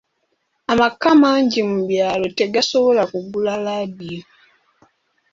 Amaka 0.71 1.07
mangi 1.21 1.59
mu 1.69 1.79
byalo 1.89 2.25
tegasobola 2.39 3.01
kugula 3.11 3.53
laadiyo. 3.63 4.23